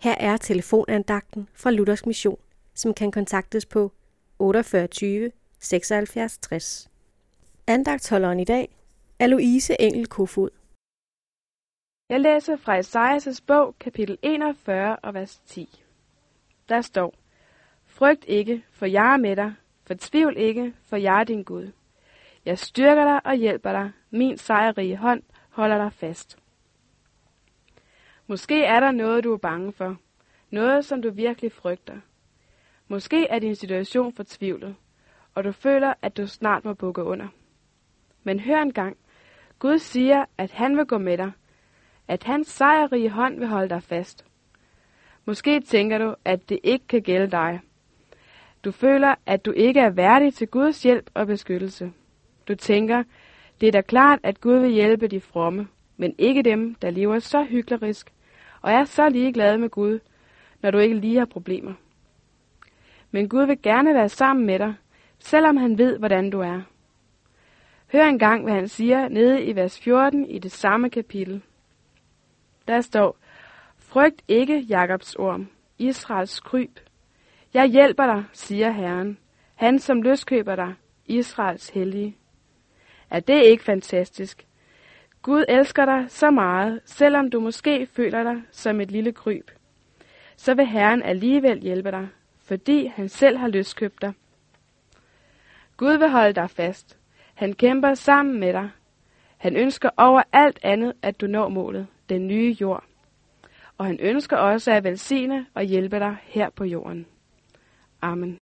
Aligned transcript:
Her 0.00 0.14
er 0.20 0.36
telefonandagten 0.36 1.48
fra 1.54 1.70
Luthers 1.70 2.06
Mission, 2.06 2.38
som 2.74 2.94
kan 2.94 3.10
kontaktes 3.10 3.66
på 3.66 3.92
48 4.38 5.30
76 5.58 6.38
60. 6.38 6.90
Andagtholderen 7.66 8.40
i 8.40 8.44
dag 8.44 8.68
er 9.18 9.26
Louise 9.26 9.80
Engel 9.80 10.06
Kofod. 10.06 10.50
Jeg 12.08 12.20
læser 12.20 12.56
fra 12.56 12.76
Esajas 12.76 13.40
bog, 13.40 13.74
kapitel 13.80 14.18
41 14.22 14.96
og 14.96 15.14
vers 15.14 15.40
10. 15.46 15.82
Der 16.68 16.80
står, 16.80 17.14
Frygt 17.86 18.24
ikke, 18.28 18.64
for 18.70 18.86
jeg 18.86 19.12
er 19.12 19.16
med 19.16 19.36
dig. 19.36 19.54
Fortvivl 19.86 20.36
ikke, 20.36 20.74
for 20.84 20.96
jeg 20.96 21.20
er 21.20 21.24
din 21.24 21.42
Gud. 21.42 21.72
Jeg 22.44 22.58
styrker 22.58 23.04
dig 23.04 23.26
og 23.26 23.34
hjælper 23.34 23.72
dig. 23.72 23.90
Min 24.10 24.38
sejrige 24.38 24.96
hånd 24.96 25.22
holder 25.48 25.78
dig 25.78 25.92
fast. 25.92 26.38
Måske 28.30 28.64
er 28.64 28.80
der 28.80 28.90
noget, 28.90 29.24
du 29.24 29.32
er 29.32 29.38
bange 29.38 29.72
for. 29.72 29.96
Noget, 30.50 30.84
som 30.84 31.02
du 31.02 31.10
virkelig 31.10 31.52
frygter. 31.52 31.96
Måske 32.88 33.26
er 33.26 33.38
din 33.38 33.54
situation 33.54 34.12
fortvivlet, 34.12 34.76
og 35.34 35.44
du 35.44 35.52
føler, 35.52 35.94
at 36.02 36.16
du 36.16 36.26
snart 36.26 36.64
må 36.64 36.74
bukke 36.74 37.02
under. 37.02 37.28
Men 38.24 38.40
hør 38.40 38.62
engang. 38.62 38.96
Gud 39.58 39.78
siger, 39.78 40.24
at 40.38 40.50
han 40.50 40.76
vil 40.76 40.86
gå 40.86 40.98
med 40.98 41.18
dig. 41.18 41.32
At 42.08 42.24
hans 42.24 42.48
sejrrige 42.48 43.10
hånd 43.10 43.38
vil 43.38 43.48
holde 43.48 43.68
dig 43.68 43.82
fast. 43.82 44.24
Måske 45.24 45.60
tænker 45.60 45.98
du, 45.98 46.14
at 46.24 46.48
det 46.48 46.58
ikke 46.62 46.86
kan 46.86 47.02
gælde 47.02 47.30
dig. 47.30 47.60
Du 48.64 48.70
føler, 48.70 49.14
at 49.26 49.44
du 49.44 49.50
ikke 49.50 49.80
er 49.80 49.90
værdig 49.90 50.34
til 50.34 50.48
Guds 50.48 50.82
hjælp 50.82 51.10
og 51.14 51.26
beskyttelse. 51.26 51.92
Du 52.48 52.54
tænker, 52.54 53.02
det 53.60 53.66
er 53.66 53.72
da 53.72 53.80
klart, 53.80 54.18
at 54.22 54.40
Gud 54.40 54.58
vil 54.58 54.70
hjælpe 54.70 55.08
de 55.08 55.20
fromme, 55.20 55.68
men 55.96 56.14
ikke 56.18 56.42
dem, 56.42 56.74
der 56.74 56.90
lever 56.90 57.18
så 57.18 57.44
hyklerisk 57.44 58.12
og 58.68 58.74
er 58.74 58.84
så 58.84 59.08
ligeglad 59.08 59.58
med 59.58 59.68
Gud, 59.70 59.98
når 60.62 60.70
du 60.70 60.78
ikke 60.78 60.96
lige 60.96 61.18
har 61.18 61.24
problemer. 61.24 61.74
Men 63.10 63.28
Gud 63.28 63.46
vil 63.46 63.62
gerne 63.62 63.94
være 63.94 64.08
sammen 64.08 64.46
med 64.46 64.58
dig, 64.58 64.74
selvom 65.18 65.56
han 65.56 65.78
ved, 65.78 65.98
hvordan 65.98 66.30
du 66.30 66.40
er. 66.40 66.60
Hør 67.92 68.04
engang, 68.04 68.44
hvad 68.44 68.54
han 68.54 68.68
siger 68.68 69.08
nede 69.08 69.42
i 69.42 69.56
vers 69.56 69.80
14 69.80 70.26
i 70.26 70.38
det 70.38 70.52
samme 70.52 70.90
kapitel. 70.90 71.42
Der 72.68 72.80
står, 72.80 73.18
Frygt 73.76 74.22
ikke 74.28 74.58
Jakobs 74.58 75.14
orm, 75.14 75.48
Israels 75.78 76.40
kryb. 76.40 76.80
Jeg 77.54 77.66
hjælper 77.66 78.06
dig, 78.06 78.24
siger 78.32 78.70
Herren, 78.70 79.18
han 79.54 79.78
som 79.78 80.02
løskøber 80.02 80.56
dig, 80.56 80.74
Israels 81.06 81.68
hellige. 81.68 82.16
Er 83.10 83.20
det 83.20 83.42
ikke 83.42 83.64
fantastisk? 83.64 84.47
Gud 85.22 85.44
elsker 85.48 85.84
dig 85.84 86.04
så 86.08 86.30
meget, 86.30 86.80
selvom 86.84 87.30
du 87.30 87.40
måske 87.40 87.86
føler 87.86 88.22
dig 88.22 88.42
som 88.50 88.80
et 88.80 88.90
lille 88.90 89.12
kryb. 89.12 89.50
Så 90.36 90.54
vil 90.54 90.66
Herren 90.66 91.02
alligevel 91.02 91.60
hjælpe 91.60 91.90
dig, 91.90 92.08
fordi 92.38 92.86
han 92.86 93.08
selv 93.08 93.36
har 93.36 93.48
løskøbt 93.48 94.02
dig. 94.02 94.12
Gud 95.76 95.98
vil 95.98 96.08
holde 96.08 96.32
dig 96.32 96.50
fast. 96.50 96.98
Han 97.34 97.52
kæmper 97.52 97.94
sammen 97.94 98.40
med 98.40 98.52
dig. 98.52 98.70
Han 99.36 99.56
ønsker 99.56 99.90
over 99.96 100.22
alt 100.32 100.58
andet, 100.62 100.92
at 101.02 101.20
du 101.20 101.26
når 101.26 101.48
målet, 101.48 101.86
den 102.08 102.26
nye 102.26 102.56
jord. 102.60 102.84
Og 103.78 103.86
han 103.86 103.98
ønsker 104.00 104.36
også 104.36 104.72
at 104.72 104.84
velsigne 104.84 105.46
og 105.54 105.62
hjælpe 105.62 105.98
dig 105.98 106.16
her 106.22 106.50
på 106.50 106.64
jorden. 106.64 107.06
Amen. 108.02 108.36